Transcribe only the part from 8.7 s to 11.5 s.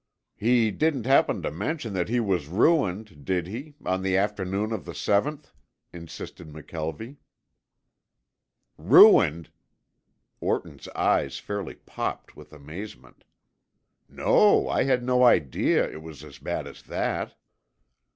"Ruined!" Orton's eyes